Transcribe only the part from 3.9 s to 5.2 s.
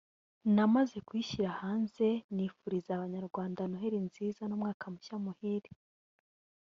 nziza n’umwaka mushya